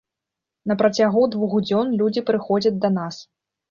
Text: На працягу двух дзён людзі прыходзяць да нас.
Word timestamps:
На 0.71 0.77
працягу 0.79 1.23
двух 1.37 1.53
дзён 1.69 1.95
людзі 2.03 2.27
прыходзяць 2.35 2.77
да 2.83 2.97
нас. 3.01 3.27